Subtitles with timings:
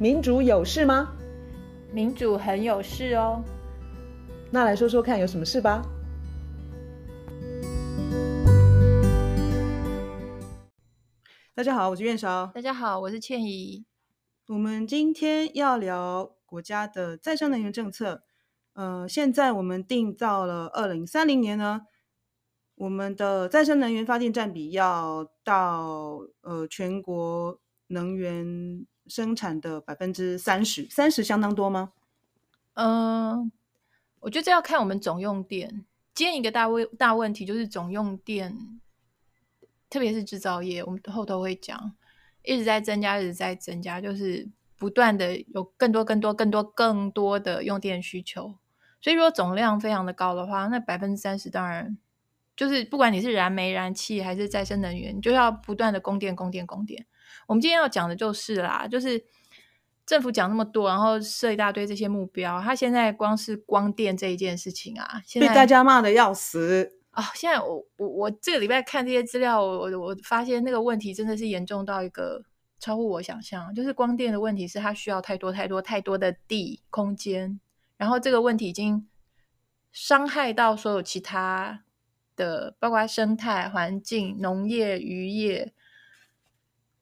[0.00, 1.12] 民主有事吗？
[1.92, 3.44] 民主很有事哦。
[4.50, 5.82] 那来说说看，有什么事吧？
[11.54, 12.50] 大家好，我是苑韶。
[12.54, 13.84] 大家好，我是倩怡。
[14.48, 18.22] 我们今天要聊国家的再生能源政策。
[18.72, 21.82] 呃，现在我们定到了二零三零年呢，
[22.74, 31.92] 我们的再生能源发电占比要到呃全国能源生产的百分之三十，三十相当多吗？
[32.74, 33.52] 嗯、
[34.20, 35.84] 我觉得这要看我们总用电。
[36.14, 38.80] 今天一个大问大问题就是总用电，
[39.90, 41.94] 特别是制造业，我们后头会讲，
[42.42, 44.48] 一直在增加，一直在增加，就是
[44.78, 48.54] 不断的有更多、更多、更多、更多的用电需求。
[49.02, 51.98] 所以如果总量非常的高的话，那百分之三十当然。
[52.56, 57.06] 就是不管你是燃煤、燃气还是再生能源，就要不断的供电、供电、供电。
[57.46, 59.24] 我们今天要讲的就是啦，就是
[60.06, 67.26] 政府讲那么多，然后设一大堆这些目标，他现在光是光电这一件事情啊，现在被大家骂的要死啊、哦！
[67.34, 72.42] 现在我我我这个礼拜看这些资料，我我发现那个问题真的是严重到一个
[72.78, 73.74] 超乎我想象。
[73.74, 77.60] 就是光电的问题是它需要太多太多太多的地空间，
[77.96, 79.08] 然后这个问题已经
[79.92, 81.84] 伤害到所有其他。
[82.36, 85.74] 的包括生态环境、农业、渔业，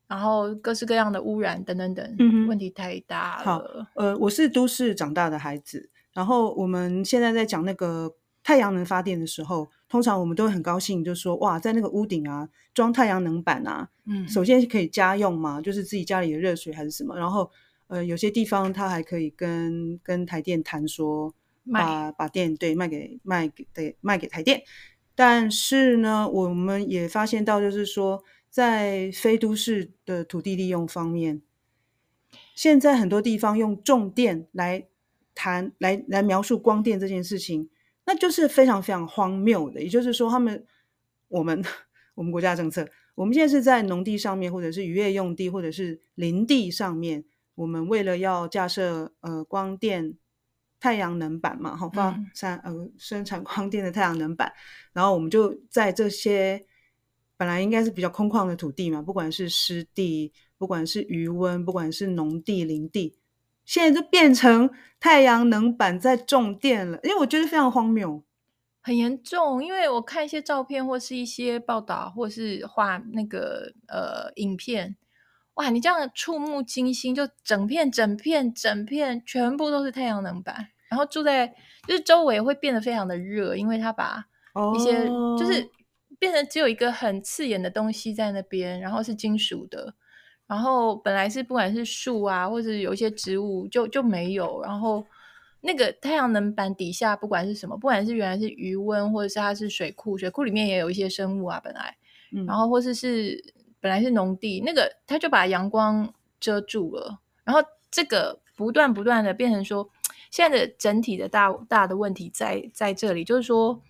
[0.08, 3.44] 然后各式各样的污染等等等，嗯，问题太大了。
[3.44, 3.62] 好，
[3.94, 17.50] 呃，我是都市长大的孩子，然后我们现在在讲那个太阳能发电的时候，通常我们都会很高兴，就说哇，在那个屋顶啊装太阳能板啊，嗯，首先可以家用嘛，就是自己家里的热水还是什么，然后
[17.88, 21.34] 呃，有些地方它还可以跟跟台电谈说，
[21.70, 24.62] 把把电对卖给卖给对卖给台电。
[25.14, 31.42] 但是呢，我们也发现到，就是说，在非都市的土地利用方面，
[32.54, 34.86] 现在很多地方用重电来
[35.34, 37.68] 谈、来来描述光电这件事情，
[38.06, 39.82] 那就是非常非常荒谬的。
[39.82, 40.64] 也就是说，他们、
[41.28, 41.64] 我们、
[42.14, 47.24] 我们国家政策，我们现在是在农地上面，或者是渔业用地，或者是林地上面，
[47.54, 50.16] 我们为了要架设呃光电。
[50.80, 54.52] 太阳能板嘛，好发生呃生产光电的太阳能板，
[54.92, 56.64] 然后我们就在这些
[57.38, 63.16] 本来应该是比较空旷的土地嘛，不管是湿地，不管是余温，不管是农地林地，
[63.64, 64.68] 现在就变成
[65.00, 68.22] 太阳能板在种电了，因为我觉得非常荒谬，
[68.82, 69.64] 很严重。
[69.64, 74.96] 因为我看一些照片或是一些报道，或是画那个呃影片。
[75.54, 81.48] 哇，你这样触目惊心，就整片、整片、整片全部都是太阳能板，然后住在
[81.86, 84.24] 就是周围会变得非常的热，因为它把
[84.76, 85.36] 一些、oh.
[85.36, 85.68] 就是
[86.18, 89.94] 变成只有一个很刺眼的东西在那边，然后是金属的，
[90.46, 95.04] 然后本来是不管是树啊，或者有一些植物就就没有，然后
[95.60, 101.96] 那个太阳能板底下不管是什么，不管是原来是余温，或者是它是水库，水库里面也有一些生物啊，本来，
[102.32, 103.54] 嗯、然后或者是是。
[103.80, 107.62] 本来是农地，那个它就把阳光遮住了，然后
[107.92, 109.88] 这个不断不断的变成说，
[110.32, 113.80] 现在的整体的大大的问题在在这里，就是说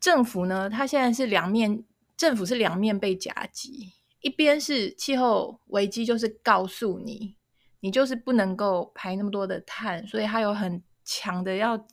[0.00, 1.84] 政府呢，它现在是两面，
[2.16, 7.36] 政府是两面被夹击，一边是气候危机，就是告诉你，
[7.80, 11.86] 你就是不能够排那么多的碳，所以它有很强的要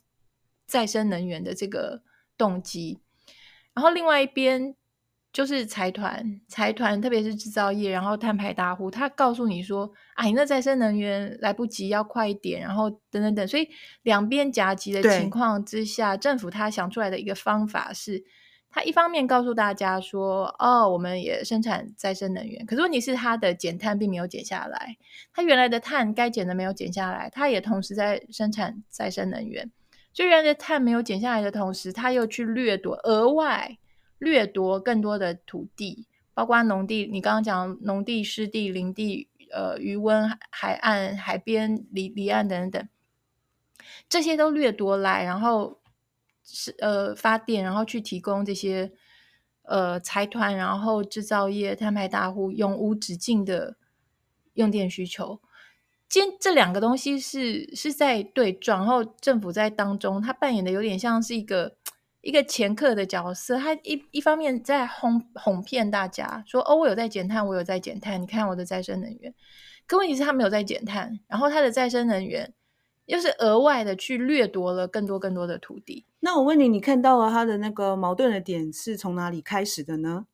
[0.66, 2.02] 再生能源的这个
[2.38, 3.00] 动机，
[3.74, 4.76] 然后另外一边。
[5.36, 13.68] 就是财团，财团特别是制造业，然后碳排大户，他告诉你说：“啊，你那再生能源来不及，要快一点。”然后等等等，所以
[14.00, 18.24] 两边夹击的情况之下，政府他想出来的一个方法是，
[18.70, 24.96] 他一方面告诉大家说：“哦，我们也生产再生能源。”可是问题是，它的减碳并没有减下来，
[25.34, 29.70] 它原来的碳该减的没有减下来，它也同时在生产再生能源。
[30.14, 33.76] 就原来的碳没有减下来的同时，他又去掠夺额外。
[34.18, 42.88] 掠夺更多的土地，包括农地，你刚刚讲农地、湿地、林地、呃，鱼塭、海岸、海边、离离岸等等，
[44.08, 45.80] 这些都掠夺来，然后
[46.42, 48.90] 是呃发电，然后去提供这些
[49.62, 53.76] 呃财团，然后制造业、摊牌大户永无止境的
[54.54, 55.40] 用电需求。
[56.08, 61.76] 今这两个东西是是在对撞，然后政府在当中，他扮演的有点像是一个。
[62.26, 69.32] 一个前客的角色，他一一方面在哄哄骗大家说：“哦，我有在减碳，我有在减碳，你看我的再生能源。”
[69.86, 72.52] 可问题是，他没有在减碳，然后他的再生能源
[73.04, 76.04] 又是额外的去掠夺了更多更多的土地。
[76.18, 80.26] 那我问你，你看到了他的那个矛盾的点是从哪里开始的呢？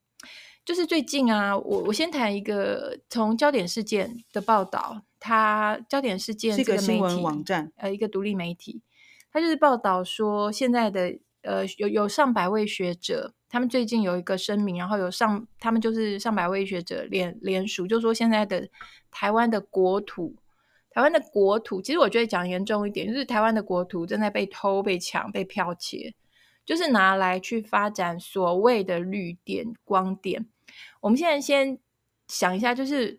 [0.65, 8.81] 就是最近啊，我我先谈一个从焦点事件的报道，它焦点事件是一个新闻网站，呃，一个独立媒体，
[9.31, 18.69] 它就是报道说现在的呃有有上百位学者，他们最近有一个声明，然后有上他们就是上百位学者联联署，就说现在的
[19.11, 20.35] 台湾的国土，
[20.91, 26.15] 台湾的国土，其实我觉得讲严重一点，就是台湾的国土正在被偷、被抢、被剽窃。
[26.65, 30.47] 就是拿来去发展所谓的绿电、光电。
[31.01, 31.77] 我们现在先
[32.29, 33.19] 想一下，就是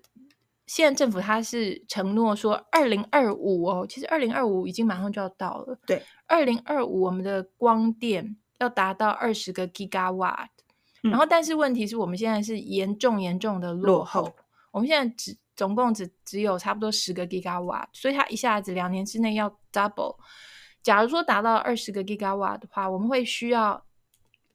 [0.74, 5.78] 现在政府它是承诺说，二零二五哦，其实二零二五已经马上就要到了。
[5.86, 10.48] 对，二零二五我们的光电要达到二十个 gigawatt，
[11.04, 14.22] 嗯，然后但是问题是我们现在是严重严重的落后。
[14.22, 14.36] 落后。
[14.72, 20.16] 我们现在只总共只只有差不多十个 gigawatt，所以它一下子两年之内要 double。
[20.82, 23.86] 假如说达到二十个 gigawatt 的话，我们会需要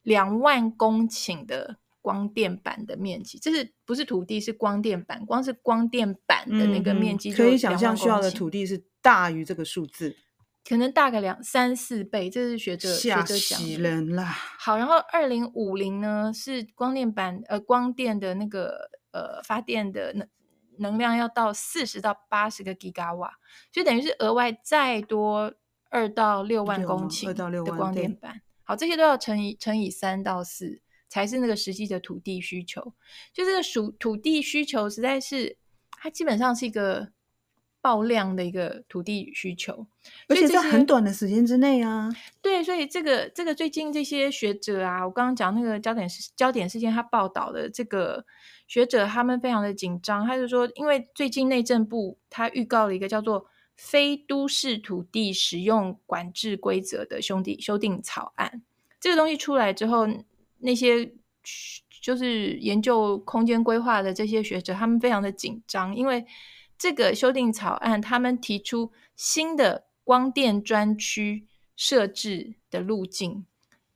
[0.03, 3.37] 两万公顷的光电板的面积。
[3.39, 4.39] 这是不是土地？
[4.39, 10.15] 是光电板，光是光电板的那个面积，可以想象需要的土地是大于这个数字，
[10.67, 12.29] 可能大个两三四倍。
[12.29, 14.23] 这是学者吓死人啦！
[14.57, 20.27] 好，然后二零五零呢是光电板呃光电的那个呃发电的能
[20.77, 23.33] 能量要到四十到八十个 gigawatt，
[23.71, 25.53] 就等于是额外再多。
[25.91, 32.93] 二到六万公顷的光电板，好，这些都要乘以乘以三到四，才是那个实际的土地需求。
[33.33, 35.57] 就这个属土地需求，实在是
[35.91, 37.11] 它基本上是一个
[37.81, 39.87] 爆量的一个土地需求，
[40.29, 42.09] 而且在很短的时间之内啊。
[42.41, 48.25] 对，所以这个这个最近这些学者啊，我刚刚讲那个焦点事焦点事件，他报道的这个
[48.67, 53.47] 学者，他们非常的紧张，他就说，因为最近内政部他预告了一个叫做。
[53.81, 58.61] 非都市土地使用管制规则的兄弟修订草案，
[58.99, 60.05] 这个东西出来之后，
[60.59, 61.11] 那些
[62.01, 66.25] 就是研究空间规划的这些学者，他们非常的紧张，因为
[66.77, 71.45] 这个修订草案，他们提出新的光电专区
[71.75, 73.45] 设置的路径。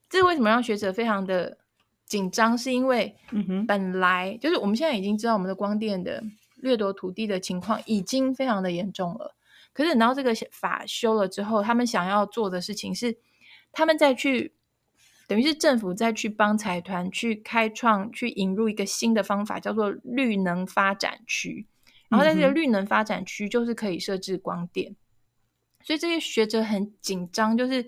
[0.10, 1.58] 这为什么让学者非常的
[2.06, 2.58] 紧张？
[2.58, 3.16] 是因为
[3.68, 6.24] 本来就是我们现在已经知道，我们的光电的
[6.58, 9.36] 掠夺土地的情况已经非常的严重了。
[9.72, 13.18] 可是等到这个法修了之后，他们想要做的事情是，
[13.72, 14.54] 他们再去，
[15.28, 21.68] 等于是政府再去帮财团去开创、去引入一个新的方法，叫做绿能发展区。
[22.10, 24.92] 然后在这个绿能发展区，就是可以设置光电。
[24.92, 24.96] 嗯、
[25.84, 27.86] 所以这些学者很紧张，就是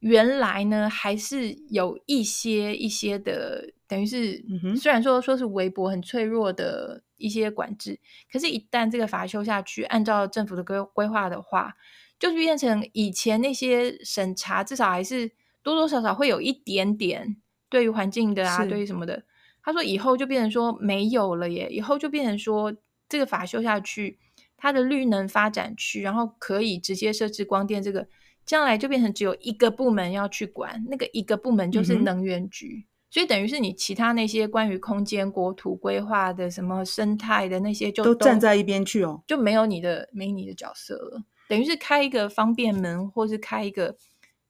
[0.00, 4.44] 原来呢，还是有一些一些的，等于是，
[4.78, 7.02] 虽然说说是微薄、很脆弱的。
[7.18, 7.98] 一些管制，
[8.30, 11.74] 可是，一旦这个法修下去，按照政府的规规划的话，
[12.18, 15.32] 就变成以前那些审查，至少还是
[15.66, 19.24] 多多少少会有一点点对于环境的啊，对于什么的。
[19.64, 22.72] 他说以后就变成说没有了耶，以后就变成说
[23.08, 24.16] 这个法修下去，
[24.56, 28.06] 它的绿能发展区，然后可以直接设置光电，这个
[28.44, 32.84] 将来就变成只有一个部门要去管，那个一个部门就是能源局。
[32.86, 41.22] 嗯所以等于是你其他那些关于空间、国土规划的、什么生态的那些就，就都站在一边去哦，就没有你的没你的角色了。
[41.48, 43.96] 等于是开一个方便门，或是开一个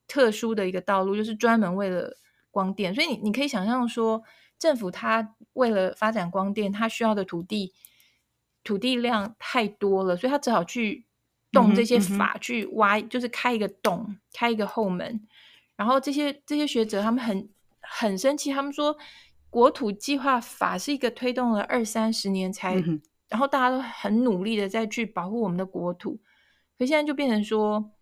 [0.06, 2.16] 特殊的一个道路，就是专门为了
[2.50, 2.94] 光电。
[2.94, 4.22] 所以你你可以想象说，
[4.58, 7.72] 政府它为了发展光电，它需要的土地
[8.64, 11.04] 土地量太多了，所以它只好去
[11.52, 15.26] 动这些法、嗯、去挖，就是开一个洞，开一个后门。
[15.76, 17.48] 然后这些这些学者他们很。
[17.88, 18.98] 很生气，他们说
[19.48, 26.18] 国土计划法是一个推动了二三十年才，嗯、然后大家都很努力的在去保护我们的国土，
[26.76, 27.92] 可现在就变成说，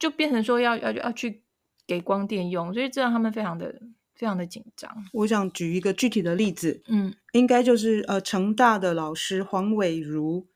[0.00, 1.44] 就变成说要要要去
[1.86, 3.72] 给光电用，所以这让他们非常的
[4.16, 4.90] 非常的紧张。
[5.12, 10.48] 我想举一个具体的例子，嗯，应该就是呃成大的老师黄伟如，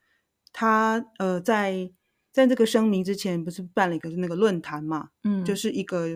[0.53, 1.93] 他呃在。
[2.35, 5.11] 在这个声明之前，不是办了一个那个论坛嘛？
[5.23, 6.09] 嗯，就是一个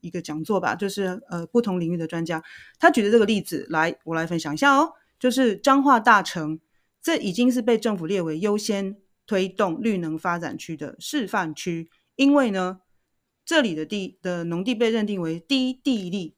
[0.00, 2.42] 一个讲座吧，就是呃不同领域的专家，
[2.80, 4.90] 他举的这个例子来，我来分享一下哦。
[5.16, 6.58] 就是彰化大城，
[7.00, 8.96] 这已经是被政府列为优先
[9.28, 12.80] 推动绿能发展区的示范区，因为呢，
[13.44, 16.36] 这里的地的农地被认定为低地利，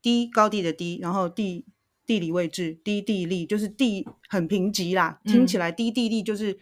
[0.00, 1.66] 低高地的低，然后地
[2.04, 6.58] 地理位置低地利，就是地很贫瘠啦，听起来低地利就是。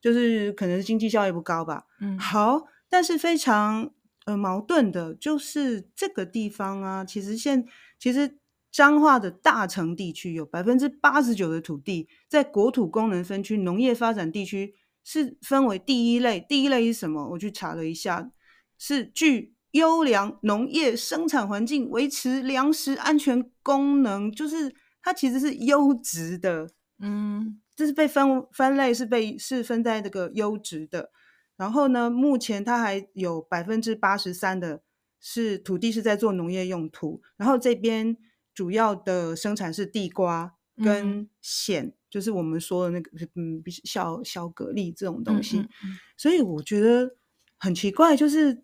[0.00, 3.92] 就是可能是经济效益不高吧，嗯，好，但是非常
[4.26, 7.66] 呃矛盾的，就是这个地方啊，其实现
[7.98, 8.38] 其实
[8.70, 14.76] 彰化的大城地区有百分之八十九的土地在国土功能分区农业发展地区
[15.10, 17.30] 是分为第一类，第一类是什么？
[17.30, 18.30] 我去查了一下，
[18.76, 31.10] 是具优良农业生产环境、维持粮食安全功能，就是它其实是优质的，嗯，这是被分分类是被是分在这个优质的。
[31.56, 34.82] 然后呢，目前它还有百分之八十三的
[35.18, 38.14] 是土地是在做农业用途，然后这边
[38.52, 45.58] 主要的生产是地瓜跟藓，嗯、就是我们说的那个嗯，小小蛤蜊这种东西。
[45.58, 47.16] 嗯嗯嗯，所以我觉得
[47.58, 48.62] 很奇怪，就是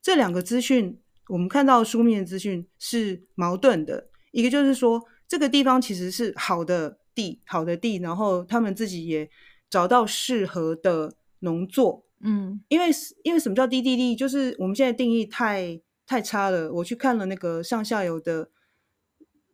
[0.00, 4.08] 这两个资讯，我们看到书面资讯是矛盾的。
[4.32, 9.28] 一个就是说，这个地方其实是好的地，好的地，然后他们自己也
[9.68, 12.06] 找到适合的农作。
[12.20, 12.86] 嗯，因为
[13.24, 14.14] 因为什么叫低地利？
[14.14, 16.72] 就是我们现在定义太太差了。
[16.72, 18.48] 我去看了那个上下游的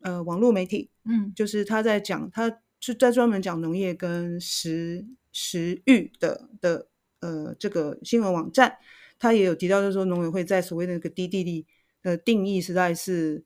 [0.03, 6.89] 呃网络媒体，嗯，就是他在讲，他是在专门讲农业跟食食育的的
[7.21, 8.79] 呃这个新闻网站，
[9.19, 11.67] 他也有提到，就是说农委会在所谓的那个低地利
[12.03, 13.45] 的定义实在是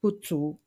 [0.00, 0.60] 不足。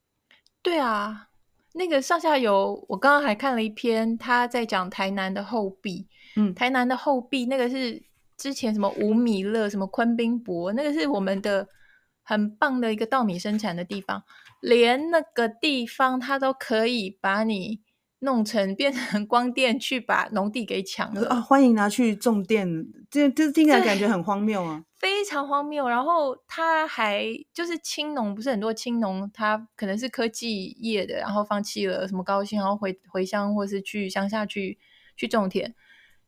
[0.62, 1.28] 对啊，
[1.74, 6.06] 那个上下游，我刚刚还看了一篇，他在讲台南的后壁。
[6.36, 8.02] 嗯，台南的后壁那个是
[8.36, 11.68] 之前什么五米勒、什么昆宾博，那个是我们的
[12.22, 14.24] 很棒的一个稻米生产的地方，
[14.60, 17.82] 连那个地方他都可以把你
[18.24, 21.40] 弄成变成光电去把农地给抢了啊！
[21.40, 22.66] 欢迎拿去种电，
[23.10, 25.88] 这这听起来感觉很荒谬啊， 非常荒谬。
[25.88, 34.78] 然后他还就是青农，不是很多青农，他可能是科技业的，然后放弃了什么高薪，然后回回乡或是去乡下去
[35.16, 35.74] 去种田。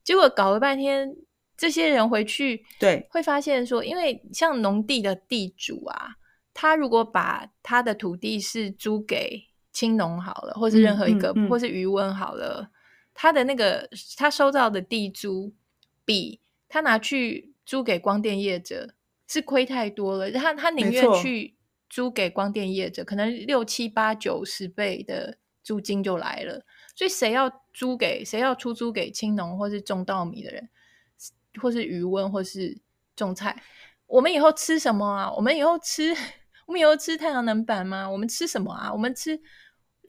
[0.04, 1.16] 结果搞了半天，
[1.56, 6.16] 这些人回去，对，会发现说，因为像农地的地主啊，
[6.52, 9.44] 他如果把他的土地是租给
[9.76, 12.70] 青农好了，或是任何一个，嗯嗯嗯、或是渔塭好了，
[13.12, 15.52] 他的那个他收到的地租，
[16.02, 18.94] 比他拿去租给光电业者
[19.28, 20.30] 是亏太多了。
[20.30, 21.54] 他他宁愿去
[21.90, 26.64] 租给光电业者，可能六七八九十倍的租金就来了。
[26.94, 30.70] 所以谁要租给谁要出租给青农或是种稻米的人，
[31.60, 32.78] 或是渔塭或是
[33.14, 33.62] 种菜，
[34.06, 35.30] 我们以后吃什么啊？
[35.34, 36.16] 我们以后吃
[36.66, 38.10] 我们以后吃太阳能板吗？
[38.10, 38.92] 我们吃什么啊？
[38.92, 39.40] 我们吃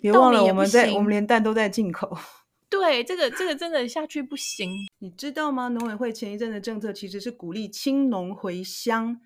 [0.02, 2.18] 别忘了我们在我们连蛋都在进口。
[2.70, 4.72] 对，这个这个真的下去不行。
[5.00, 5.68] 你知道吗？
[5.70, 9.20] 农委会前一阵的政策其实是鼓励青农回乡。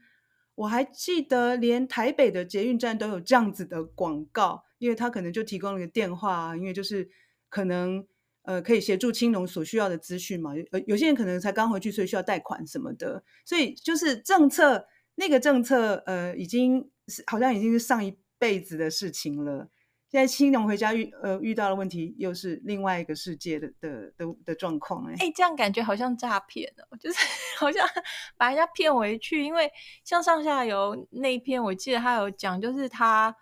[0.56, 7.10] 我还记得连台北的捷运站都有这样子的广告，因为他可能就提供了一个电话啊，因为就是。
[7.52, 8.08] 可能
[8.44, 10.54] 呃可以协助青农所需要的资讯嘛？
[10.72, 13.22] 呃，有些人可能才刚回去，所以需要贷款什么的。
[13.44, 19.70] 所以就是政策那个政策呃已经是好像已经是上一辈子的事情了。
[20.12, 27.18] 现在青农回家遇呃遇到的问题又是另外一个世界的的的的状况哎哎，这样感觉好像诈骗哦，就是
[27.58, 27.88] 好像
[28.36, 29.44] 把人家骗回去。
[29.44, 29.72] 因为
[30.04, 33.34] 像上下游那一篇，我记得他有讲，就是他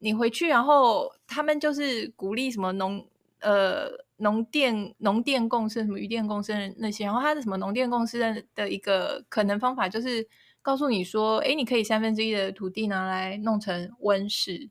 [0.00, 3.06] 你回去，然后他们就是鼓励什么农。
[3.44, 10.24] 呃，农电农电共生，什么渔电共生那些，然后他的什么农电共生的一个可能方法，就是
[10.62, 14.70] 告诉你说，哎，你可以三分之一的土地拿来弄成温室，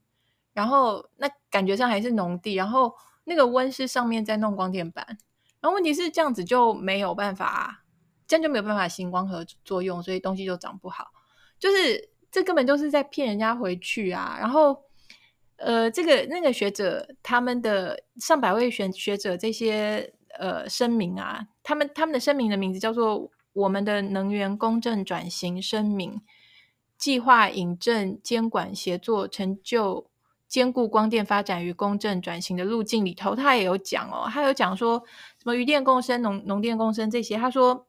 [0.53, 2.93] 然后那感觉上还是农地，然后
[3.23, 5.05] 那个温室上面在弄光电板，
[5.59, 7.83] 然后问题是这样子就没有办法，
[8.27, 11.07] 这样就没有办法行光合作用，所以东西就长不好，
[11.59, 14.83] 就是这根本就是在骗人家回去啊，然后。
[15.63, 23.21] 呃，这个那个学者他们的上百位学学者这些呃声明啊，他们他们的声明的名字叫做
[23.53, 26.13] 《我们的能源公正转型声明》，
[26.97, 30.09] 计划引证监管协作，成就
[30.51, 35.01] 兼顾光电发展与公正转型的路径里头，他也有讲哦，他有讲说
[35.37, 37.87] 什么渔电共生、农农电共生这些，他说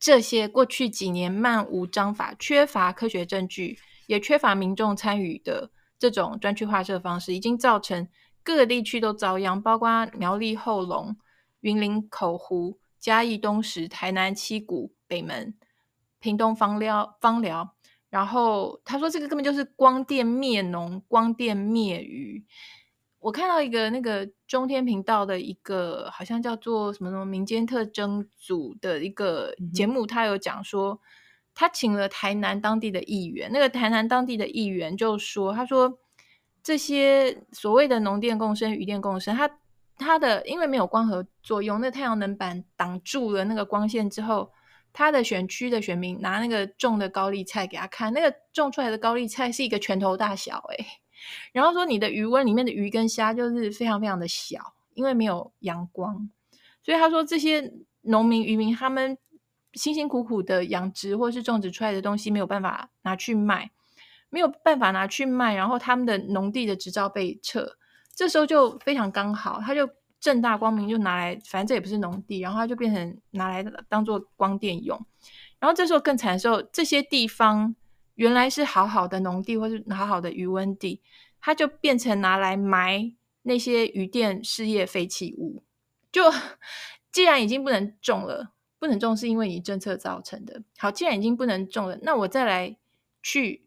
[0.00, 3.78] 这些过去几年漫无章法，缺乏科学证据，
[4.08, 5.70] 也缺乏民众参与的。
[6.00, 8.08] 这种专区划设方式已经造成
[8.42, 11.16] 各个地区都遭殃，包括苗栗后龙、
[11.60, 15.54] 云林口湖、嘉义东石、台南七股、北门、
[16.18, 17.76] 屏东枋寮、枋寮。
[18.12, 22.44] 然后他说，这个根本就是光电灭农、光电灭渔。
[23.18, 31.00] 我看到一个那个中天频道的一个好像叫做什么什么民间特征组的一个节目，他有讲说。
[31.54, 35.98] 他请了台南当地的议员，那个台南当地的议员就说：“他说
[36.62, 39.58] 这些所谓的农电共生、渔电共生，他
[39.98, 44.50] 他的因为没有光合作用，那太阳能板挡住了那个光线之后，
[44.92, 50.86] 他的选区的选民拿那个种的高丽菜给他看，那个种出来的高丽菜是一个拳头大小，诶，
[51.52, 56.30] 然后说你的鱼塭里面的鱼跟虾就是非常非常的小，因为没有阳光，
[56.82, 57.72] 所以他说这些
[58.02, 59.18] 农民渔民他们。”
[59.74, 63.70] 辛辛苦苦的养殖或是种植出来的东西没有办法拿去卖，
[64.28, 67.78] 没有办法拿去卖，然后他们的农地的执照被撤，
[68.14, 69.88] 这时候就非常刚好，他就
[70.22, 74.96] 正大光明就拿来，反正这也不是农地，然后它就变成拿来当做光电用。
[75.58, 77.74] 然后这时候更惨的时候，这些地方
[78.14, 81.00] 原来是好好的农地或是好好的余温地，
[81.40, 83.12] 它就变成拿来埋
[83.42, 85.64] 那些渔电事业废弃物。
[86.12, 86.22] 就
[87.10, 90.62] 既然已经不能种了，不能种是因为你政策造成的。
[90.78, 92.76] 好，既然已经不能种了，那我再来
[93.24, 93.66] 去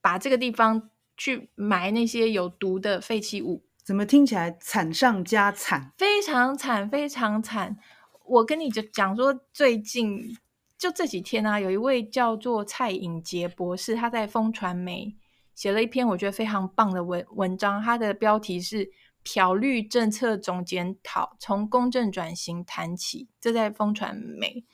[0.00, 5.92] 把这个地方去埋那些有毒的废弃物，怎么听起来惨上加惨？
[5.98, 7.76] 非常惨，非常惨。
[8.24, 10.36] 我跟你就讲说，最近
[10.78, 15.14] 就这几天啊，有一位叫做蔡颖杰博士，他在风传媒
[15.54, 18.90] 写了一篇我觉得非常棒的文文章，他的标题是。
[19.26, 23.26] 漂绿政策总检讨，从公正转型谈起。
[23.40, 24.66] 这在风传媒，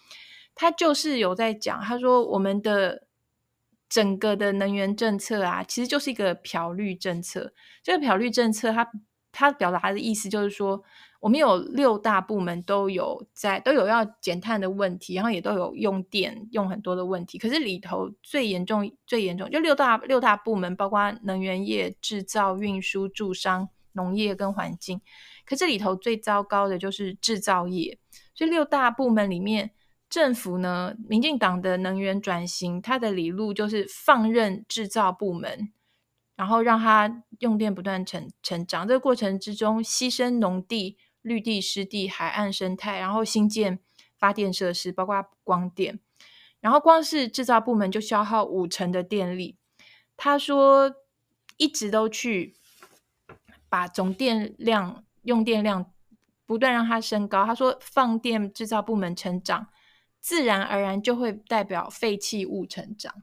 [0.56, 1.80] 他就是有在讲。
[1.80, 3.06] 他说，我们的
[3.90, 7.52] 整个的能源政策啊，其实就是一个漂绿政策。
[7.82, 8.90] 这个漂绿政策它，
[9.30, 10.82] 它表达的意思就是说，
[11.20, 17.36] 我们有六大部门都有在都有要减碳的问题，然后也都有用电用很多的问题。
[17.36, 23.68] 可是里头最严重、最严重就六大六大部门，包括能源业、制造、运输、住商。
[23.94, 25.00] 农业跟环境，
[25.44, 27.98] 可这里头最糟糕的就是制造业。
[28.36, 29.72] 所以六大部门里面，
[30.10, 35.72] 政府呢，民进党的能源转型，它的理路就是放任制造部门，
[36.36, 38.86] 然后让它用电不断成成长。
[38.86, 43.78] 这个过程之中，牺牲农地、绿地、湿地、海岸生态，然后新建
[44.18, 46.00] 发电设施，包括光电。
[46.60, 49.56] 然后光是制造部门就消耗五成的电力。
[50.16, 50.92] 他说，
[51.56, 52.56] 一直都去。
[53.72, 55.92] 把总电量、用电量
[56.44, 57.46] 不断让它升高。
[57.46, 59.68] 他说，放电制造部门成长，
[60.20, 63.22] 自然而然就会代表废弃物成长。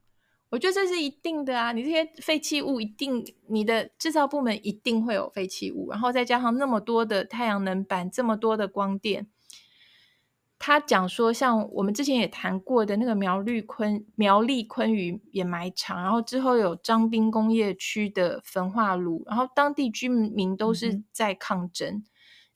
[0.50, 1.74] 我觉得这是一定的啊！
[1.74, 9.28] 你这些废弃物一定，你的制造部门一定会有废弃物，然后再加上那么多的太阳能板，这么多的光电。
[10.58, 22.04] 他讲说，像我们之前也谈过的那个苗栗昆苗栗昆鱼掩埋场，然后之后有张滨工业区的焚化炉，然后当地居民都是在抗争，嗯、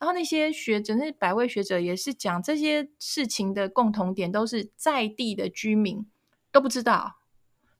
[0.01, 6.07] 然后那些学者，那些百位学者也是讲这些事情的共同点，都是在地的居民
[6.51, 7.17] 都不知道，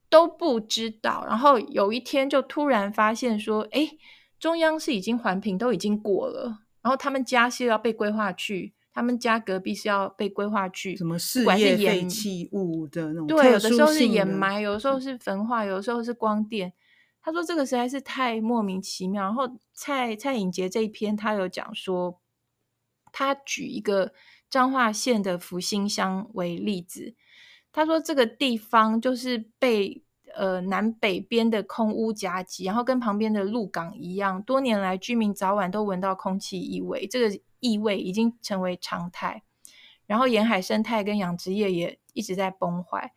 [0.08, 3.90] 都不知道，然后有一天就突然发现说，哎，
[4.40, 8.74] 中央是已经环评都已经过了，然后他们家是要被规划去。
[8.94, 16.74] 他们家隔壁是要被规划去什么事业废弃物的那种，对，有的时候是掩埋，有的时候是焚化，有的时候是光电。
[17.22, 19.24] 他说这个实在是太莫名其妙。
[19.24, 22.20] 然后蔡蔡颖杰这一篇，他有讲说，
[23.12, 24.14] 他举一个
[24.50, 27.16] 彰化县的福兴乡为例子。
[27.72, 30.04] 他说这个地方就是被
[30.36, 37.08] 呃南北边的空屋夹击，然后跟旁边的鹿港一样，多年来居民早晚都闻到空气异味。
[37.08, 37.42] 这个。
[37.64, 39.44] 异味已经成为常态，
[40.08, 43.14] 然后沿海生态跟养殖业也一直在崩坏。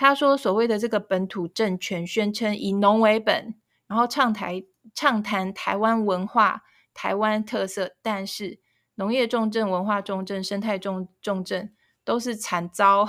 [0.00, 3.54] 他说，所谓的这个本土政权宣称以农为本，
[3.86, 6.62] 然后畅台畅谈台湾文化、
[6.94, 8.58] 台湾特色，但是
[8.94, 13.06] 农业重镇、文化重镇、生态重重镇都是惨遭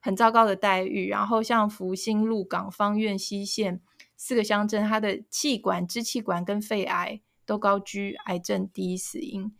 [0.00, 1.10] 很糟糕的待遇。
[1.10, 3.82] 然后像福兴、鹿港、芳苑、溪县
[4.16, 9.54] 四个乡镇，它的气管、支气管跟肺癌都高居癌症第一死因。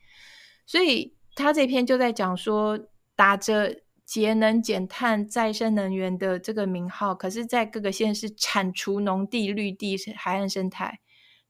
[0.64, 2.78] 所以他这篇就在讲说，
[3.14, 3.81] 打着
[4.12, 11.00] 节能减碳、再生能源的这个名号，可是，在各个县市铲除农地、绿地、海岸生态，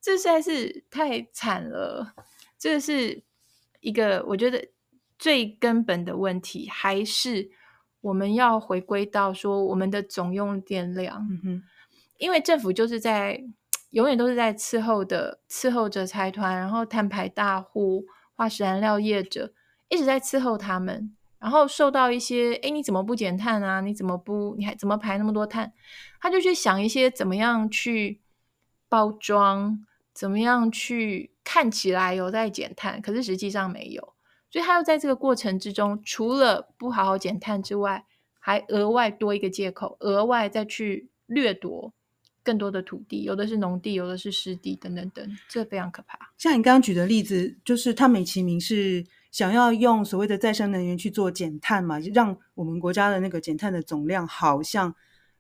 [0.01, 2.15] 这实在是太惨了。
[2.57, 3.25] 这是
[3.81, 4.69] 一个我觉得
[5.19, 7.51] 最根本的问题，还是
[8.01, 11.27] 我们要回归到说我们的总用电量。
[11.29, 11.63] 嗯哼，
[12.19, 13.43] 因为政府就是在
[13.91, 18.05] 永远都是在伺候的伺候着财团，然后碳排大户。
[18.35, 19.53] 化石燃料业者
[19.89, 23.81] 一直在伺候他们，然后受到一些，哎，你怎么不减碳啊？
[23.81, 24.55] 你怎么不？
[24.57, 25.73] 你还怎么排那么多碳？
[26.21, 28.21] 他就去想一些怎么样去
[28.89, 34.15] 包装，怎么样去看起来有在减碳，可是实际上没有。
[34.51, 38.05] 所以他又在这个过程之中，除了不好好减碳之外，
[38.39, 41.93] 还额外多一个借口，额外再去掠夺。
[42.45, 46.19] 更多的土地，有的是农地，有的是湿地，等等等，这非常可怕。
[46.39, 54.95] 像你刚刚举的例子，就是他美其名是想要用所谓的再生能源去做减碳嘛，让我们国家的那个减碳的总量好像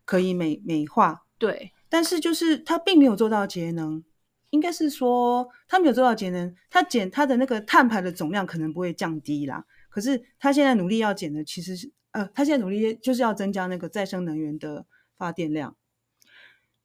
[0.05, 1.23] 可以美美化。
[1.39, 4.03] 对，但是就是它并没有做到节能，
[4.51, 9.65] 应该是说他没有做到节能，他减他的那个碳排的总量可能不会降低啦。
[9.91, 14.87] 可是他现在努力要减的，其实是呃，他现在努力就是要增加那个再生能源的
[15.19, 15.77] 发电量。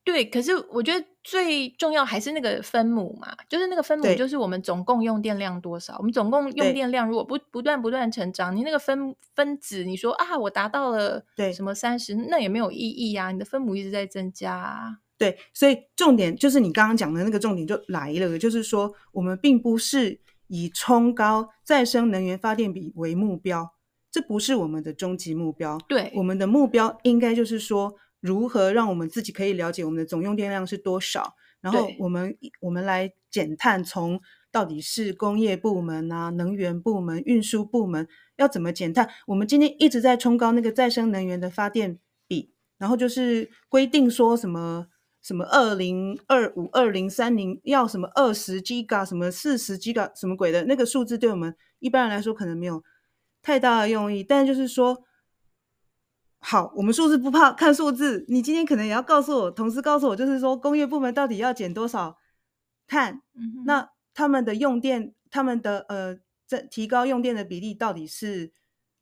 [0.08, 5.98] 对，可是我觉得最重要还是那个分母嘛，就是那个分母就是我们总共用电量多少。
[5.98, 13.34] 我们总共用电量如果不不断不断成长，你那个分分子，你说啊，我达到了对什么三十，那也没有意义啊。
[13.34, 15.00] 你的分母一直在增加啊。
[15.18, 20.18] 对，所以重点就是你刚刚讲的那个重点就来了，就是说我们并不是
[20.48, 23.74] 以冲高再生能源发电比为目标，
[24.10, 25.78] 这不是我们的终极目标。
[25.90, 27.94] 对，我们的目标应该就是说。
[28.20, 31.36] 如何让我们自己可以了解我们的总用电量是多少？
[31.62, 39.10] 然后我们我们来减碳，从到底是工业部门啊、能源部门、运输部门要怎么减碳？
[39.26, 44.88] 我们今天一直在冲高那个再生能源的发电比，然后就是规定说什么
[45.22, 52.84] 什么二零二五、二零三零要什么二十 Giga、什么四十 Giga 什么鬼的那个数字，对我们一般人来说可能没有
[53.42, 55.04] 太大的用意，但就是说。
[56.40, 58.24] 好，我们数字不怕看数字。
[58.30, 62.18] 你今天可能也要告诉我，同时告诉我，就是说工业部门到底要减多少
[62.88, 63.22] 碳？
[63.34, 68.54] 嗯、那他们的用电，他们的呃，在提高用电的比例到底是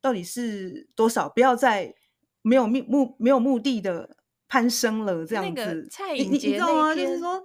[0.02, 1.30] 到底是多少？
[1.30, 1.94] 不要再
[2.42, 4.16] 没有目没有目的的
[4.48, 5.52] 攀升了，这样子。
[5.54, 7.44] 那个蔡颖杰那篇，就是说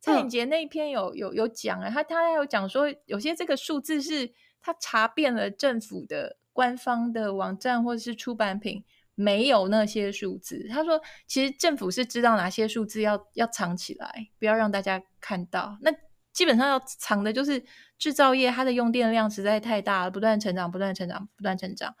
[0.00, 8.84] 蔡颖杰那一篇有有有讲啊，他他有讲说，有些这个数字是他查遍了政府的官方的网站或者是出版品。
[9.20, 15.76] 没有那些数字，他说，其实政府是知道哪些数字要要藏起来，不要让大家看到。
[15.80, 15.90] 那
[16.32, 17.64] 基本上要藏的就是
[17.98, 21.96] 制造业，它的用电量实在太大了，不断成长，不断成长，不断成长。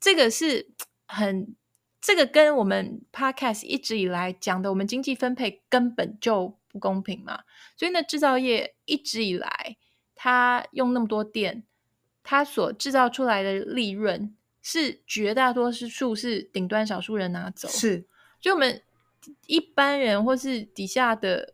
[0.00, 0.72] 这个是
[1.06, 1.54] 很，
[2.00, 7.40] 这个跟我们 Podcast 一直以来讲的，我们经济分配根本就不公平嘛。
[7.76, 9.76] 所以呢，制造业一直以来，
[10.14, 11.64] 它用那么多电，
[12.22, 14.34] 它所制造出来的利润。
[14.66, 18.02] 是绝大多数是顶端少数人拿走，是，
[18.40, 18.80] 就我们
[19.46, 21.52] 一般人或是底下的，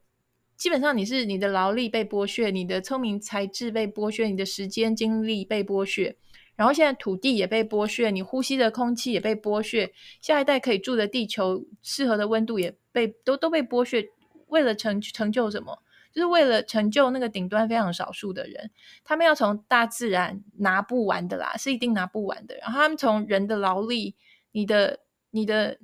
[0.56, 6.16] 基本上你是你的劳力被剥削，你的聪明才智被剥削，你的时间精力被剥削，
[6.54, 14.08] 然后现在土地也被剥削，你呼吸的空气也被剥削，下一代可以住的地球适合的温度也被都都被剥削，
[14.46, 15.82] 为了成成就什么？
[16.12, 18.70] 就是为了成就那个顶端非常少数的人，
[19.04, 22.56] 他们要从大自然拿不完的啦，是一定拿不完的。
[22.56, 24.16] 然后他们从人的劳力、
[24.50, 24.98] 你的、
[25.30, 25.78] 你的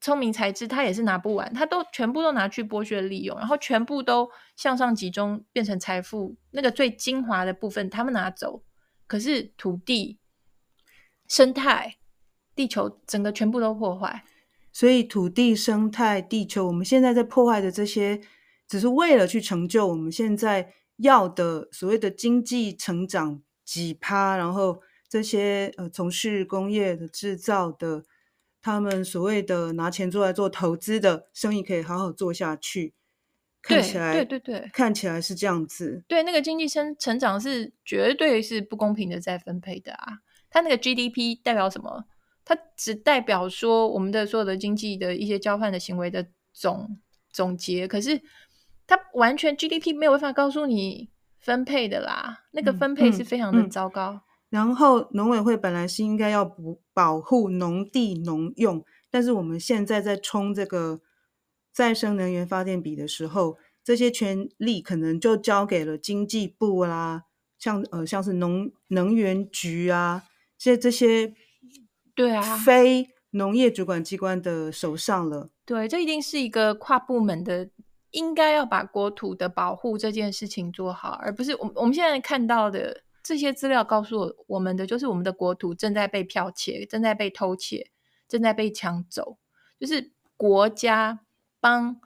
[0.00, 8.62] 聪明才智，他也是拿不完，他都全部都拿去剥削利用，然后全部都向上集中，变成财富那个最精华的部分，他们拿走。
[9.08, 10.20] 可是土地、
[11.26, 11.96] 生态、
[12.54, 14.22] 地球整个全部都破坏，
[14.72, 18.20] 所以土地、生态、地球，我们现在在破坏的这些。
[18.68, 28.04] 只是为了去成就我们现在要的所谓的经济成长几趴，然后这些呃从事工业的制造的，
[28.60, 32.92] 他们所谓的拿钱出来做投资的生意可以好好做下去，
[33.62, 36.04] 看起来对对对对，看起来是这样子。
[36.06, 40.18] 对，那个经济生成长是绝对是不公平的再分配的啊！
[40.50, 42.04] 它那个 GDP 代表什么？
[42.44, 46.98] 它只代表说我们的所有的经济的一些交换的行为的总
[47.32, 48.20] 总结，可是。
[48.88, 54.12] 它完全 GDP 没有办法告诉你分配的啦，那个分配是非常的糟糕。
[54.12, 56.54] 嗯嗯嗯、然后农委会本来是应该要保
[56.94, 61.00] 保护农地农用，但是我们现在在冲这个
[61.70, 67.24] 再生能源发电比的时候，这些权利可能就交给了经济部啦，
[67.58, 70.24] 像呃像是农能源局啊，
[70.56, 71.34] 这些这些
[72.14, 75.50] 对啊非农业主管机关的手上了。
[75.66, 77.68] 对，这一定是一个跨部门的。
[78.10, 87.90] 应该要把国土的保护这件事情做好，而不是我们我们现在看到的这些资料告诉我们的，就是我们的国土正在被剽窃，正在被偷窃，
[88.26, 89.36] 正在被抢走。
[89.78, 91.20] 就是国家
[91.60, 92.00] 帮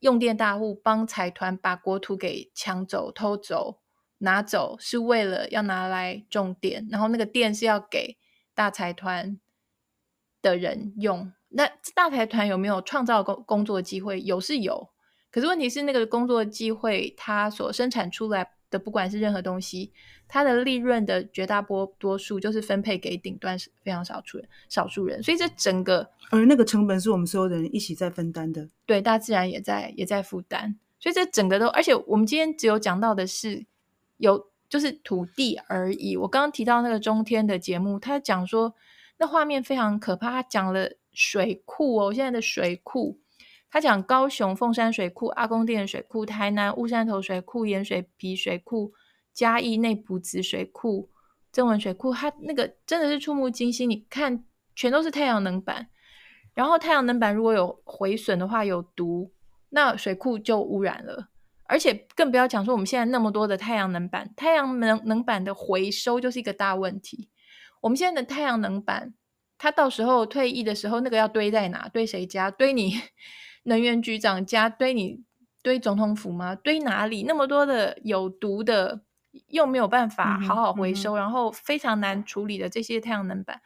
[0.00, 3.78] 用电大户、帮财团把国土给抢走、偷走、
[4.18, 8.18] 拿走，是为了要拿来种电，然后那个电是要给
[8.54, 9.38] 大财团
[10.40, 11.32] 的人用。
[11.50, 14.20] 那大财团有没有创造工工作机会？
[14.20, 14.90] 有是有。
[15.32, 19.90] 可是问题是，那个工作机会，它所生产出来的，不管是任何东西，
[20.28, 25.22] 它的利润的绝大多多数就是分配给顶端非常少数人，少数人。
[25.22, 28.68] 所以这整个，而那个成本是我们所有的人一起在分担的。
[28.84, 30.78] 对，大自然也在也在负担。
[31.00, 33.64] 所以这整个都，而且我们今天只有讲到的是
[34.18, 36.14] 有就是土地而已。
[36.18, 38.74] 我刚刚提到那个中天的节目，他讲说
[39.16, 43.18] 那画面非常可怕，他讲了水库哦，现在的水库。
[43.72, 48.92] 他讲高雄凤山水库、阿公店水库、台南雾山头水库、盐水皮水库、
[49.32, 51.08] 嘉义内埔子水库、
[51.50, 53.88] 曾文水库，它那个真的是触目惊心。
[53.88, 54.44] 你看，
[54.76, 55.88] 全都是太阳能板，
[56.52, 59.32] 然后太阳能板如果有毁损的话，有毒，
[59.70, 61.30] 那水库就污染了。
[61.64, 67.30] 而且更不要讲说，我们现在那么多的太阳能板，太阳能能板的回收就是一个大问题。
[67.80, 69.14] 我们现在的太阳能板，
[69.56, 71.88] 它到时候退役的时候，那个要堆在哪？
[71.88, 72.50] 堆谁家？
[72.50, 73.00] 堆你
[73.64, 74.68] 能源局长家？
[74.68, 75.22] 堆你
[75.62, 76.54] 堆总统府吗？
[76.54, 77.22] 堆哪里？
[77.22, 79.02] 那么多的有毒的，
[79.48, 83.60] 又没有办法好好回收，嗯嗯、然后非常难处理的这些太阳能板，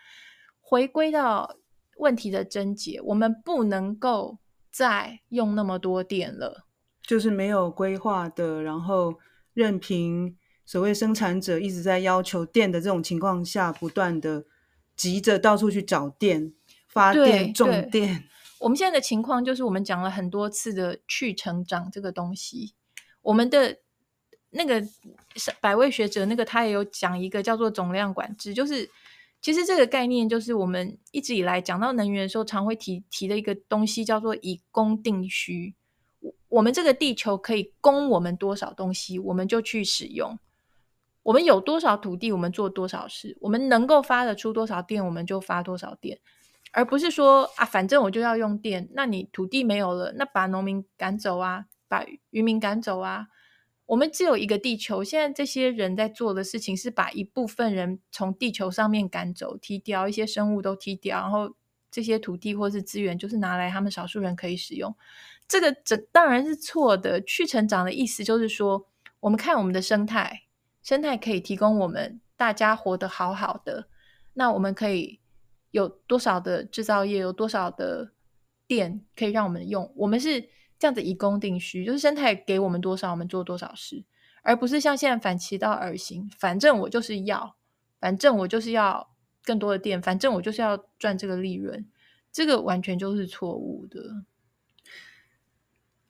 [0.61, 1.57] 回归到
[1.97, 4.39] 问题的症结，我们不能够
[4.71, 6.67] 再用那么多电了。
[7.03, 9.15] 就是没有规划的，然后
[9.55, 14.45] 任凭所谓生产者一直在要求电的这种情况下，不断的
[14.97, 16.53] 急着到处去找电、
[16.89, 18.25] 发电、种电。
[18.59, 22.75] 我们现在的情况就是，我们讲了很多次的去成长这个东西。
[23.23, 23.79] 我们的
[24.51, 24.83] 那个
[25.61, 28.89] 百位学者，那个他也有讲一个叫做总量管制，就是
[29.43, 35.75] 其实这个概念就是我们一直以来讲到能源的时候，常会提提的一个东西，叫做以供定需。
[36.49, 40.39] 我们这个地球可以供我们多少东西，我们就去使用。
[41.25, 43.37] 我们有多少土地，我们做多少事。
[43.41, 46.21] 我们能够发得出多少电，我们就发多少电，
[46.77, 48.87] 而不是说啊，反正我就要用电。
[48.93, 53.29] 那你土地没有了，那把农民赶走啊，把渔民赶走啊。
[53.87, 61.55] 我们只有一个地球，现在这些人在做的事情是把一部分人从地球上面赶走，踢掉一些生物都踢掉，然后
[61.91, 64.95] 这些土地或是资源就是拿来他们少数人可以使用。
[65.49, 67.23] 这个这当然是错的。
[67.23, 68.87] 去成长的意思就是说，
[69.21, 70.43] 我们看我们的生态，
[70.83, 73.89] 生态可以提供我们大家活得好好的。
[74.35, 75.21] 那我们可以
[75.71, 78.13] 有多少的制造业，有多少的
[78.67, 79.93] 电可以让我们用？
[79.97, 80.41] 我们是
[80.79, 84.05] 这样子以供定需，就是生态给我们多少，我们做多少事，
[84.43, 86.31] 而不是像现在反其道而行。
[86.39, 87.57] 反正我就是要，
[88.01, 89.11] 反正我就是要
[89.45, 91.87] 更多的电，反正我就是要赚这个利润。
[92.33, 94.25] 这个完全就是错误的。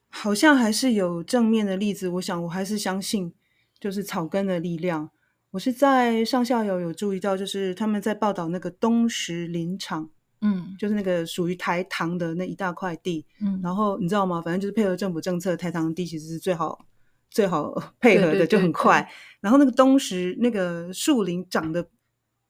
[0.09, 3.33] 好像还是有正面的例子，我想我还是相信，
[3.79, 5.11] 就是草根的力量。
[5.51, 10.09] 我是在上下游有注意到，就是他们在报道那个东石林场，
[10.41, 14.41] 嗯，就是那个属于台糖的那一大块地，嗯，然后你知道吗？
[14.41, 16.85] 反正就是配合政府政策，台糖地其实是最好
[17.29, 19.09] 最好配合的，对对对对，就很快。
[19.39, 21.89] 然后那个东石那个树林长得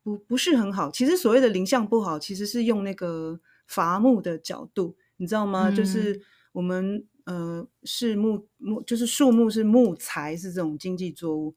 [0.03, 5.69] 不不是很好，其实所谓的林相不好，其实是用那个伐木的角度，你知道吗？
[5.69, 7.05] 嗯、就是我们。
[7.27, 11.53] 呃，是木木，就是树木是木材，是这种经济作物，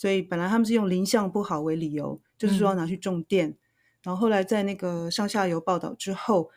[0.00, 3.50] 所以本来他们是用林相不好为理由，就是说要拿去种电。
[3.50, 3.56] 嗯、
[4.04, 6.48] 然后后来在那个上下游报道之后，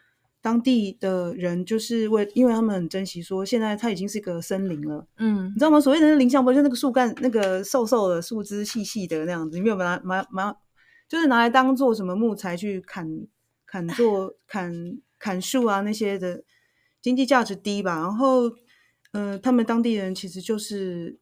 [0.41, 5.06] 当地的人就是为，因为他们很珍惜，说现在它已经是一个森林了。
[5.17, 5.82] 嗯，你知道吗？
[5.82, 10.56] 所谓的林相，不就那个树干，那个瘦瘦的树枝，细细的那样子，你没有把它拿拿，
[11.10, 13.27] 就是拿来当做什么木材去砍
[13.65, 16.43] 砍做砍砍树啊那些的。
[17.01, 18.43] 经济价值低吧，然后，
[19.12, 21.19] 呃，他们当地人其实就是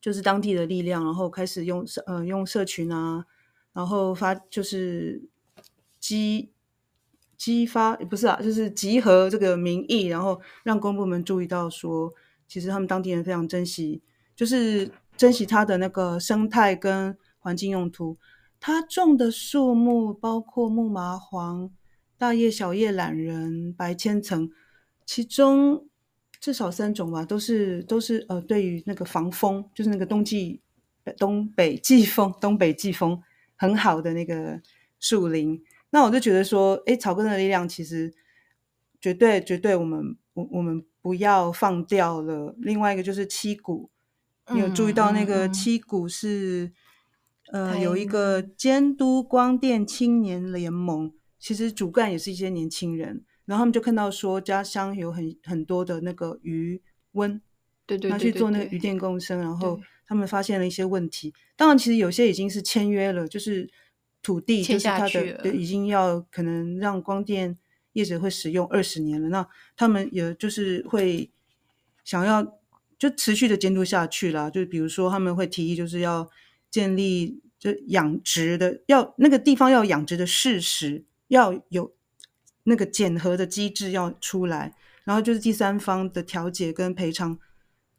[0.00, 3.24] 就是当地的力量，然后开始用社呃用社群啊，
[3.72, 5.22] 然后发就是
[5.98, 6.50] 激
[7.36, 12.12] 激发不是啊，就是集合这个民意，然后让公部门注意到说，
[12.46, 14.02] 其实他们当地人非常珍惜，
[14.36, 18.18] 就是珍惜它的那个生态跟环境用途，
[18.60, 21.70] 他种的树木包括木麻黄、
[22.16, 24.50] 大叶小叶榄仁、白千层。
[25.06, 25.87] 其中
[26.40, 30.62] 至少三种吧，都是都是呃，对于那个防风，就是那个冬季
[31.16, 33.20] 东北季风，东北季风
[33.56, 34.60] 很好的那个
[35.00, 35.60] 树林。
[35.90, 38.14] 那我就觉得说，诶，草根的力量其实
[39.00, 42.54] 绝对绝对，我们我我们不要放掉了。
[42.58, 43.90] 另外一个就是七股，
[44.52, 46.72] 你有注意到那个七股是、
[47.52, 53.24] 嗯、呃有一个监督光电青年联盟，其实主干也是一些年轻人。
[53.48, 56.82] 然后他们就看到说，家乡有很很多的那个鱼
[57.12, 57.40] 温，
[57.86, 61.32] 对对，拿去做那个鱼电共生，然后他们发现了一些问题。
[61.56, 63.66] 当然，其实有些已经是签约了，就是
[64.22, 67.56] 土地就是他的已经要可能让光电
[67.94, 69.30] 业者会使用二十年了。
[69.30, 71.30] 那他们也就是会
[72.04, 72.60] 想要
[72.98, 74.50] 就持续的监督下去啦。
[74.50, 76.28] 就比如说他们会提议，就是要
[76.70, 81.96] 建立就养殖的，要那个地方要养殖的事实要有。
[82.64, 87.38] 那个检核的机制要出来，然后就是第三方的调解跟赔偿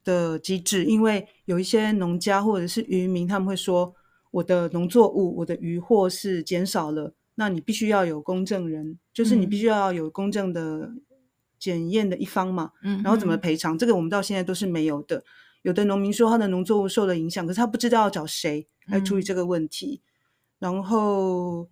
[0.04, 3.95] 的机制，因为有一些农家或者是渔民，他们会说
[4.30, 10.91] 我的农作物、我的渔获是减少了，那你必须要有公证人，就是你必须要有公正的
[11.58, 13.76] 检验的一方嘛，嗯，然后怎么赔偿？
[13.76, 15.24] 这个我们到现在都是没有的。
[15.63, 20.02] 有的农民说他的农作物受了影响，可是他不知道要找谁来处理这个问题，
[20.60, 21.67] 然后。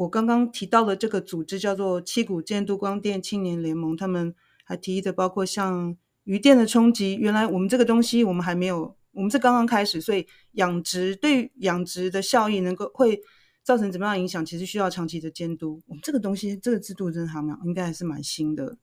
[0.00, 4.34] 我刚刚提到的这个组织叫做七股监督光电青年联盟，他们
[4.64, 7.16] 还提议的包括像渔电的冲击。
[7.16, 13.20] 原来我们这个东西我们还没有，我们是刚刚开始，所以养殖对养殖的效益能够会
[13.62, 15.82] 造成怎么样影响，其实需要长期的监督。
[15.86, 18.78] 我们这个东西这个制度真的还蛮应该还是蛮新的。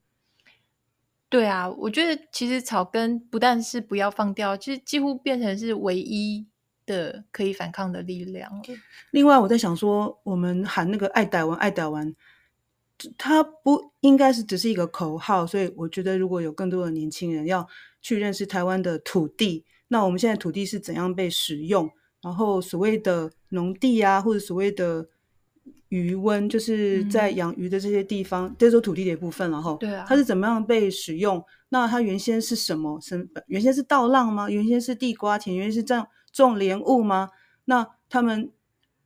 [1.30, 6.46] 对啊，我觉得其实草根不但是不要放掉，其实几乎变成是唯一
[6.88, 8.52] 的可以反抗的力量。
[9.12, 12.16] 另外，我在想说，我们喊那个爱台湾，爱台湾，
[13.16, 15.46] 它不应该是只是一个口号。
[15.46, 17.68] 所以，我觉得如果有更多的年轻人要
[18.02, 21.88] 去认识台湾的土地，那我们现在土地是怎样被使用？
[22.24, 25.08] 然后，所谓的农地啊，或者所谓的。
[25.90, 31.42] 渔温就是在养鱼的这些地方，这是、嗯、土地的一部分，然后，对啊，它是怎么样被使用？
[31.70, 33.00] 那它原先是什么？
[33.00, 34.50] 是原先是稻浪吗？
[34.50, 35.56] 原先是地瓜田？
[35.56, 36.06] 原先是这样
[36.46, 37.30] 种莲雾吗？
[37.66, 38.52] 那他们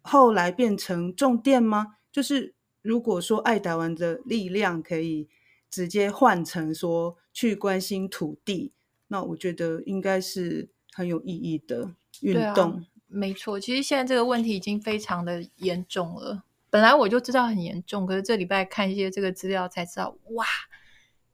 [0.01, 1.95] 后来变成种电吗？
[2.11, 5.27] 就是如果说爱台湾的力量可以
[5.69, 8.73] 直接换成说去关心土地，
[9.07, 12.71] 那我觉得应该是很有意义的运动。
[12.71, 16.43] 啊、没错，其实现在这个问题已经非常的严重了。
[16.69, 20.45] 本来我就知道很严重，可是这礼拜看一些这个资料才知道，哇，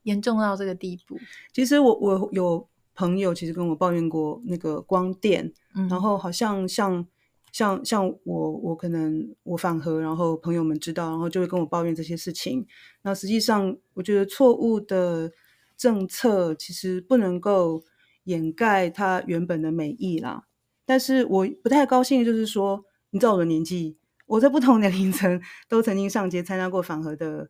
[0.04, 1.20] 严重到这个地步。
[1.54, 7.08] 其实我我有朋友其实跟我抱怨过那个光电，嗯、然后好像像
[7.54, 12.66] 像像我我可能我反核，然后朋友们知道，然后就会跟我抱怨这些事情。
[13.04, 15.32] 那实际上我觉得错误的
[15.78, 17.84] 政策其实不能够
[18.24, 20.44] 掩盖它原本的美意啦。
[20.86, 23.98] 但是我不太高兴，就是说，你知道我的年纪。
[24.28, 27.50] 我在不同年龄层都曾经上街参加过反核的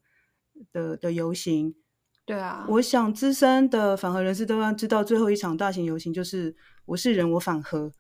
[0.72, 1.74] 的的游行，
[2.28, 6.54] 对啊，我想资深的反核人士都要知道，最后一场大型游行就是
[6.86, 7.92] 我是人，我反核。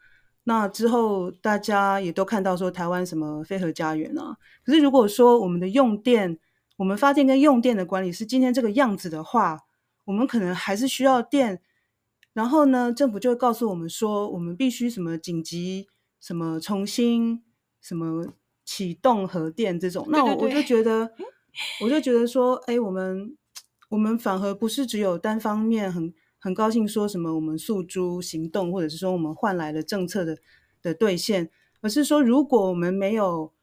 [0.44, 6.38] 那之后大家也都看到说台湾什么非核家园啊，可是如果说我们的用电，
[6.76, 9.58] 我们发电跟用电的管理是今天这个样子的话，
[10.04, 11.62] 我们可能还是需要电。
[12.34, 15.88] 然后呢，政府就会告诉我们说，我们必须什么紧急
[16.20, 17.42] 什么重新
[17.82, 18.34] 什么。
[18.70, 21.10] 启动核电这种，那我我就觉得，
[21.82, 23.34] 我就觉得说，哎，我们
[23.90, 30.38] 我们反而不是只有单方面很很高兴说什么我们诉诸行动，或者是说我们换来了政策的
[30.82, 31.50] 的兑现，
[31.82, 33.54] 而是说如果我们没有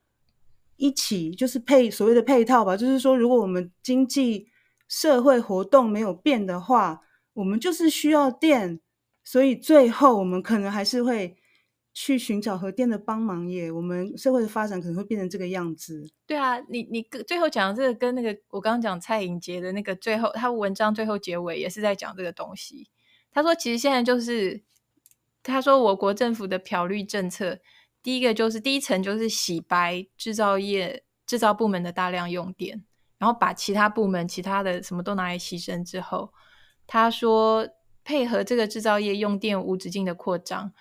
[0.76, 4.48] 一起就是配所谓的配套吧，就是说如果我们经济
[4.88, 7.02] 社会活动没有变的话，
[7.34, 8.80] 我们就是需要电，
[9.22, 11.36] 所以最后我们可能还是会。
[11.96, 16.10] 去寻找核电的帮忙耶，我们社会的发展可能会变成这个样子。
[16.26, 22.90] 对啊，你你最后讲的这个跟那个我刚刚讲蔡颖杰的那个最后，他文章最后结尾也是在讲这个东西。
[23.30, 24.64] 他说，其实现在就是
[25.44, 27.60] 他说我国政府的漂绿政策，
[28.02, 32.84] 第一个就是第一层就是洗白制造业制造部门的大量用电，
[33.18, 36.32] 然后把其他部门其他的什么都拿来牺牲之后，
[36.88, 37.68] 他说
[38.02, 40.72] 配合这个制造业用电无止境的扩张。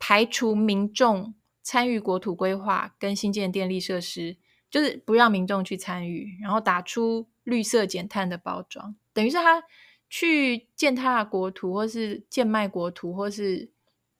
[0.00, 4.36] 排除民众参与国土规划跟新建电力设施，
[4.68, 9.62] 就是不让民众去参与，然后打出绿色减碳的包装，等于是他
[10.08, 13.70] 去践踏国土，或是贱卖国土，或是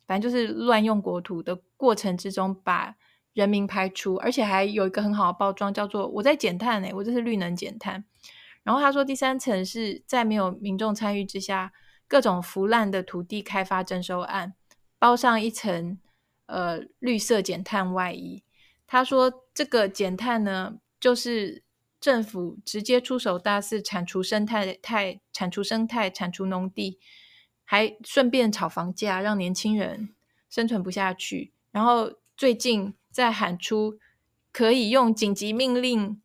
[0.06, 2.94] 反正就是乱用国土的过程之中，把
[3.32, 8.04] 人民排除，而且还有一个很好的包装，叫做我在减碳诶，我这是绿能减碳。
[8.62, 11.72] 然后他说第三层是在没有民众参与之下，
[12.06, 14.54] 各种腐烂的土地开发征收案。
[15.00, 15.98] 包上一层
[16.44, 18.42] 呃绿色减碳外衣，
[18.86, 21.64] 他说这个减碳呢，就是
[21.98, 26.98] 政府直接出手大肆铲除生态、态铲除生态、铲除农地，
[27.64, 30.10] 还顺便炒房价，让年轻人
[30.50, 31.54] 生存不下去。
[31.72, 33.98] 然后最近再喊出
[34.52, 36.20] 可以用紧急命令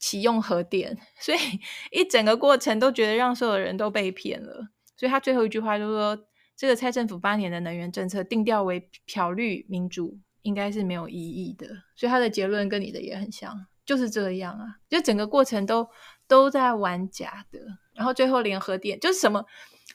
[0.00, 1.38] 启用核电，所以
[1.92, 4.70] 一整个过程都觉得让所有人都被骗了。
[4.96, 6.26] 所以他最后一句话就是说。
[6.56, 11.66] 这个蔡政府八年的能源政策定调为漂绿民主，应该是没有意义的。
[11.94, 15.86] 所以他的结论跟你的也很像，就是这样啊，就整个过程都
[16.26, 17.60] 都在玩假的。
[17.92, 19.44] 然后最后联合电就是什么，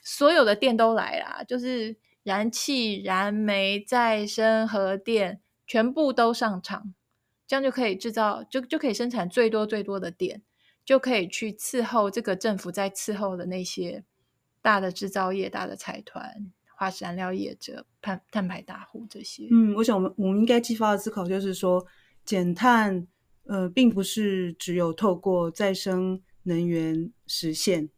[0.04, 6.94] 所有的电都来啦，就是燃气、燃煤、再生、核电，全部都上场，
[7.46, 10.42] 这样就可以制造，就就可以生产最多最多的电，
[10.84, 14.04] 就可以去伺候这个政府在伺候的那些。
[14.62, 21.84] 大的制造业、大的财团、化石燃料业者、碳碳排大户这些，嗯，我想我们我们应该激发的思考就是说，
[22.24, 23.06] 减碳，
[23.44, 27.90] 呃，并不是只有透过再生能源实现，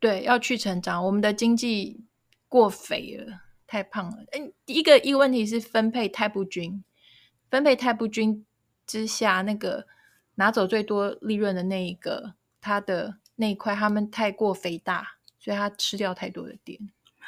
[0.00, 1.04] 对，要去成长。
[1.04, 2.04] 我们的经济
[2.48, 4.24] 过肥了，太胖了。
[4.32, 6.82] 嗯，第一个一个问题是分配太不均，
[7.50, 8.46] 分配太不均
[8.86, 9.86] 之下，那个
[10.36, 16.78] 拿走最多利润的那一个，他的那一块他们太过肥大，所以他吃掉太多的点。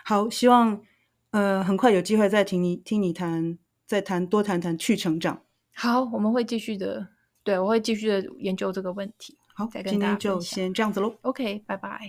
[0.04, 0.80] 好，希望
[1.30, 5.42] 呃很快有机会再听你听你谈，再谈多谈谈去成长。
[5.74, 7.08] 好，我们会继续的，
[7.42, 9.36] 对，我会继续的研究这个问题。
[9.54, 11.14] 好，再跟大家今天就先这样子喽。
[11.22, 12.00] OK，拜拜。